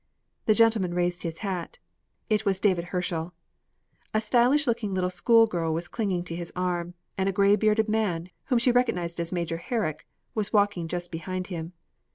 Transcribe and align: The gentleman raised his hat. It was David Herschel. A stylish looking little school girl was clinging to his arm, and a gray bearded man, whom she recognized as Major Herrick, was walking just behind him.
The 0.47 0.55
gentleman 0.55 0.95
raised 0.95 1.21
his 1.21 1.37
hat. 1.45 1.77
It 2.27 2.43
was 2.43 2.59
David 2.59 2.85
Herschel. 2.85 3.35
A 4.15 4.19
stylish 4.19 4.65
looking 4.65 4.95
little 4.95 5.11
school 5.11 5.45
girl 5.45 5.75
was 5.75 5.87
clinging 5.87 6.23
to 6.23 6.35
his 6.35 6.51
arm, 6.55 6.95
and 7.19 7.29
a 7.29 7.31
gray 7.31 7.55
bearded 7.55 7.87
man, 7.87 8.31
whom 8.45 8.57
she 8.57 8.71
recognized 8.71 9.19
as 9.19 9.31
Major 9.31 9.57
Herrick, 9.57 10.07
was 10.33 10.51
walking 10.51 10.87
just 10.87 11.11
behind 11.11 11.45
him. 11.53 11.73